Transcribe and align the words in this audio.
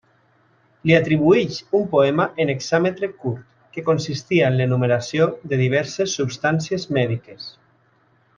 Li 0.89 0.93
atribueix 0.99 1.59
un 1.79 1.83
poema 1.91 2.25
en 2.45 2.51
hexàmetre 2.53 3.09
curt, 3.25 3.43
que 3.75 3.83
consistia 3.91 4.49
en 4.53 4.57
l'enumeració 4.63 5.29
de 5.53 5.61
diverses 5.63 6.17
substàncies 6.23 6.89
mèdiques. 6.99 7.47